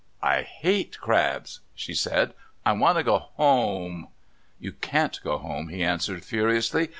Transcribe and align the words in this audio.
"I 0.23 0.41
hate 0.41 0.99
crabs," 0.99 1.59
she 1.75 1.93
said. 1.93 2.33
"I 2.65 2.71
want 2.71 2.97
to 2.97 3.03
go 3.03 3.19
home." 3.19 4.07
"You 4.59 4.71
can't 4.71 5.19
go 5.23 5.37
home," 5.37 5.67
he 5.69 5.83
answered 5.83 6.25
furiously. 6.25 6.89